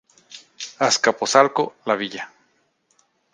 Azcapotzalco-La 0.87 1.95
Villa. 2.01 2.25